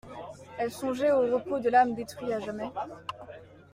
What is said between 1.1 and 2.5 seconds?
au repos de l'âme détruit à